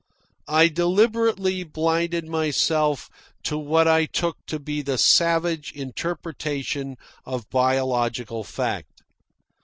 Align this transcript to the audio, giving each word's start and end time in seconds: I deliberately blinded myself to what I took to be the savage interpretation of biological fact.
I 0.47 0.67
deliberately 0.67 1.63
blinded 1.63 2.25
myself 2.27 3.07
to 3.43 3.55
what 3.55 3.87
I 3.87 4.07
took 4.07 4.43
to 4.47 4.57
be 4.57 4.81
the 4.81 4.97
savage 4.97 5.71
interpretation 5.73 6.97
of 7.23 7.51
biological 7.51 8.43
fact. 8.43 9.03